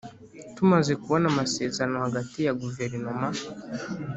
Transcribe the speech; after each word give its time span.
Tumaze 0.55 0.91
kubona 1.01 1.25
amasezerano 1.31 1.95
hagati 2.05 2.37
ya 2.45 2.53
guverinoma 2.61 3.27